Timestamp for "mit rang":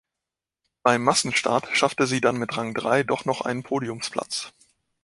2.37-2.73